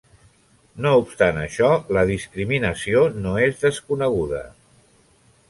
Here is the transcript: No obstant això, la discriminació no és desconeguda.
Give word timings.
No 0.85 0.93
obstant 1.01 1.37
això, 1.41 1.69
la 1.97 2.05
discriminació 2.13 3.05
no 3.27 3.35
és 3.45 3.61
desconeguda. 3.69 4.43